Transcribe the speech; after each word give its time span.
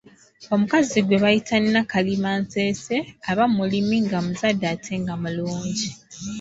Omukazi 0.53 0.97
gwe 1.05 1.17
bayita 1.23 1.55
Nakalima 1.73 2.31
nseese 2.43 2.95
aba 3.31 3.45
mulimi, 3.55 3.97
nga 4.05 4.17
muzadde 4.25 4.65
ate 4.73 4.93
nga 5.01 5.15
mulungi 5.21 5.87